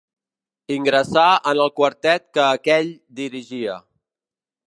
Ingressà 0.75 1.25
en 1.51 1.61
el 1.65 1.71
quartet 1.81 2.25
que 2.37 2.43
aquell 2.45 2.91
dirigia. 3.21 3.79